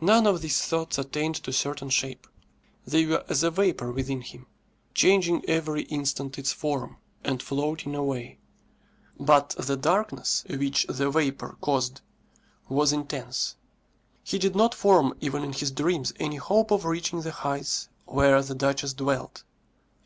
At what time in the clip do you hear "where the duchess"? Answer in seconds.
18.06-18.94